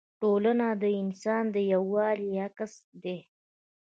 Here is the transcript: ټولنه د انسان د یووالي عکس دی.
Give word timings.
ټولنه 0.21 0.67
د 0.81 0.83
انسان 1.01 1.43
د 1.53 1.55
یووالي 1.71 2.29
عکس 2.45 2.73
دی. 3.03 3.17